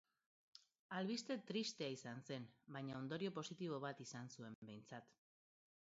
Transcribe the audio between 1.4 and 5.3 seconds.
tristea izan zen, baina ondorio positibo bat izan zuen behintzat.